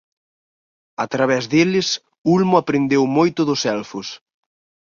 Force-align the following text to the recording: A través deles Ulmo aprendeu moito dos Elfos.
A 1.03 1.05
través 1.15 1.43
deles 1.51 1.87
Ulmo 2.35 2.55
aprendeu 2.59 3.03
moito 3.17 3.41
dos 3.49 3.61
Elfos. 3.75 4.07